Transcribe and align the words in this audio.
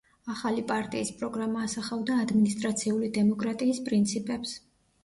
ახალი 0.35 0.63
პარტიის 0.71 1.11
პროგრამა 1.19 1.67
ასახავდა 1.67 2.17
ადმინისტრაციული 2.25 3.13
დემოკრატიის 3.21 3.85
პრინციპებს. 3.91 4.61